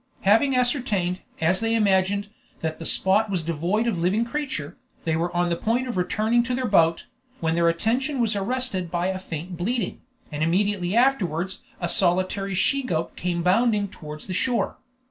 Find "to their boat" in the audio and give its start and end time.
6.41-7.05